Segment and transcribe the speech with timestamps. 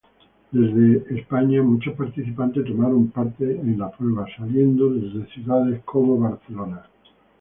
[0.49, 6.87] Desde España muchos participantes tomaron parte en la prueba saliendo desde ciudades como Barcelona.